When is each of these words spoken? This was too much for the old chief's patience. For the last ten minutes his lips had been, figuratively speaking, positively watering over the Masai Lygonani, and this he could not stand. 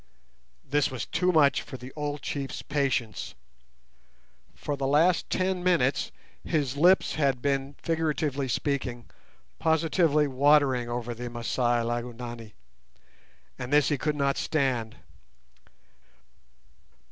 This 0.67 0.89
was 0.89 1.05
too 1.05 1.31
much 1.31 1.61
for 1.61 1.77
the 1.77 1.93
old 1.95 2.23
chief's 2.23 2.63
patience. 2.63 3.35
For 4.55 4.75
the 4.75 4.87
last 4.87 5.29
ten 5.29 5.63
minutes 5.63 6.11
his 6.43 6.75
lips 6.75 7.13
had 7.13 7.39
been, 7.39 7.75
figuratively 7.79 8.47
speaking, 8.47 9.11
positively 9.59 10.25
watering 10.27 10.89
over 10.89 11.13
the 11.13 11.29
Masai 11.29 11.83
Lygonani, 11.83 12.53
and 13.59 13.71
this 13.71 13.89
he 13.89 13.97
could 13.99 14.15
not 14.15 14.37
stand. 14.37 14.95